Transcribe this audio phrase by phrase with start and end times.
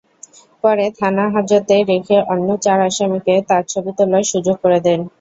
[0.63, 4.99] পরে থানাহাজতে রেখে অন্য চার আসামিকে তাঁর ছবি তোলার সুযোগ করে দেন।